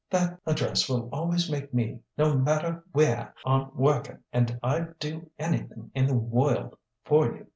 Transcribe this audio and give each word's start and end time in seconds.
That 0.09 0.39
ad 0.47 0.55
dress 0.55 0.89
will 0.89 1.09
always 1.13 1.47
make 1.47 1.75
me, 1.75 1.99
no 2.17 2.35
mattah 2.35 2.81
wheah 2.91 3.35
'm 3.45 3.69
woikin': 3.77 4.21
and 4.33 4.59
I'd 4.63 4.97
do 4.97 5.29
anythin' 5.37 5.91
in 5.93 6.07
the 6.07 6.15
woild 6.17 6.73
for 7.03 7.27
you. 7.27 7.45